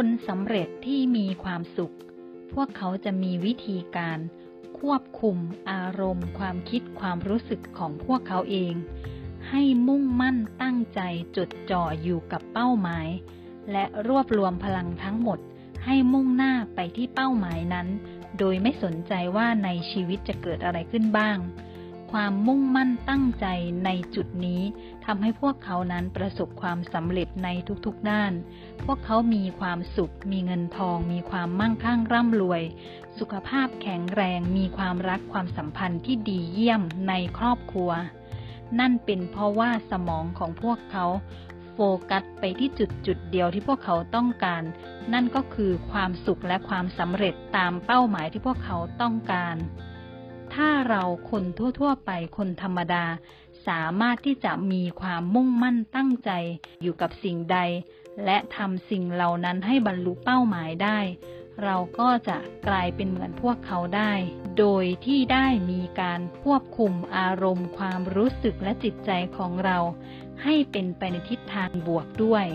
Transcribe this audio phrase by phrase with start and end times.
[0.00, 1.94] คนสำเร็จที่มีความสุข
[2.52, 4.18] พวกเขาจะมีวิธีการ
[4.78, 5.36] ควบคุม
[5.70, 8.74] อารมณ์ความคิดความรู้สึกของพวกเขาเอง
[9.50, 11.00] ให้มุ่งมั่นตั้งใจ
[11.36, 13.08] จดจ่ออยู่กับเป้าหมาย
[13.72, 15.38] และรวบรวมพลังทั้งหมด
[15.84, 17.88] ให้มุ่งหน้าไปที่เป้าหมายนั้น
[18.38, 21.38] โดยไม่สนใจว่าในชีวิตจะเกิดอะไรขึ้นบ้าง
[22.20, 23.46] ความมุ่งมั่นตั้งใจ
[23.84, 24.62] ในจุดนี้
[25.04, 27.48] ทำให้พวกเขานั้นประสบความสำเร็จใน
[27.86, 28.32] ทุกๆด้าน
[28.84, 32.62] พวกเขามีความสุข มีเงินทอง มีความมั่งคั่งร่ำรวย
[33.18, 37.90] สุขภาพแข็งแรง มีความรักความสัมพันธ์ที่ดีเยี่ยมในครอบครัว
[38.78, 41.06] นั่นเป็นเพราะว่าสมองของพวกเขา
[41.72, 41.78] โฟ
[42.10, 44.62] กัสไปที่จุดจุดเดียวที่พวกเขาต้องการ
[45.12, 49.56] นั่นก็คือความสุขและความสำเร็จตามเป้าหมายที่พวกเขาต้องการ
[50.54, 51.44] ถ้าเราคน
[51.78, 53.04] ทั่ว ๆ ไปคนธรรมดา
[53.68, 56.30] สามารถที่จะมีความมุ่งมั่นตั้งใจ
[56.82, 57.58] อยู่กับสิ่งใด
[58.24, 60.98] และทำสิ่งเหล่านั้นให้บรรลุเป้าหมายได้
[61.62, 64.12] เราก็จะกลายเป็นเหมือนพวกเขาได้
[64.58, 69.78] โดยที่ได้มีการควบคุมอารมณ์ ความรู้สึกและจิตใจของเรา
[70.42, 72.46] ให้เป็นไปในทิศทางบวกด้วย